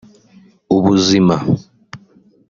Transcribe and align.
ubuzima 0.75 1.35